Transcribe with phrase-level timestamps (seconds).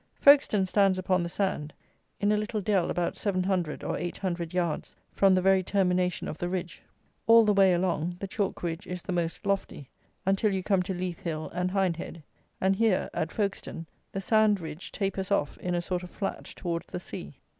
[0.15, 1.73] Folkestone stands upon the sand,
[2.19, 6.27] in a little dell about seven hundred or eight hundred yards from the very termination
[6.27, 6.81] of the ridge.
[7.27, 9.91] All the way along, the chalk ridge is the most lofty,
[10.25, 12.23] until you come to Leith Hill and Hindhead;
[12.59, 16.87] and here, at Folkestone, the sand ridge tapers off in a sort of flat towards
[16.87, 17.35] the sea.